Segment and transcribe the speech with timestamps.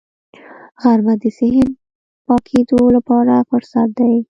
[0.81, 1.77] غرمه د ذهن د
[2.27, 4.13] پاکېدو لپاره فرصت دی